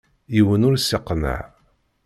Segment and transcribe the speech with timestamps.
[0.33, 1.39] Yiwen ur isseqneɛ.